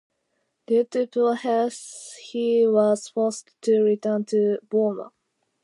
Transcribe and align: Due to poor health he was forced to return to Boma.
Due 0.65 0.83
to 0.85 1.05
poor 1.05 1.35
health 1.35 2.15
he 2.23 2.65
was 2.65 3.07
forced 3.09 3.51
to 3.61 3.83
return 3.83 4.25
to 4.25 4.57
Boma. 4.67 5.11